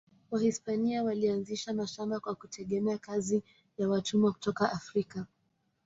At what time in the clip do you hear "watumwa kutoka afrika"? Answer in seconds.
3.89-5.25